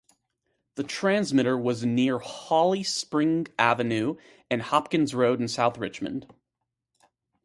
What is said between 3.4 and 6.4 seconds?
Avenue and Hopkins Road in South Richmond.